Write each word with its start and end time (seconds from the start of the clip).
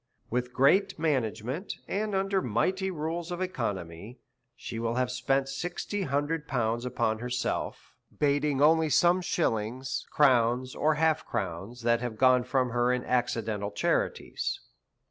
With 0.31 0.51
great 0.51 0.97
management 0.97 1.75
and 1.87 2.15
under 2.15 2.41
mighty 2.41 2.89
rules 2.89 3.31
of 3.31 3.39
economy, 3.39 4.17
she 4.55 4.79
will 4.79 4.95
have 4.95 5.11
spent 5.11 5.47
sixty 5.47 6.01
hundred 6.01 6.47
pounds 6.47 6.85
upon 6.85 7.19
herself, 7.19 7.93
bating 8.17 8.63
only 8.63 8.89
some 8.89 9.21
shillings, 9.21 10.07
crowns, 10.09 10.73
or 10.73 10.95
half 10.95 11.23
crowns, 11.27 11.83
that 11.83 12.01
have 12.01 12.17
gone 12.17 12.45
from 12.45 12.71
her 12.71 12.91
in 12.91 13.05
accidental 13.05 13.69
charities. 13.69 14.59